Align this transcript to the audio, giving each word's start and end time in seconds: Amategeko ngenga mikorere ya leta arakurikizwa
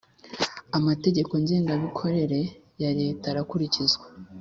Amategeko 0.77 1.31
ngenga 1.43 1.73
mikorere 1.83 2.39
ya 2.81 2.91
leta 2.99 3.25
arakurikizwa 3.29 4.05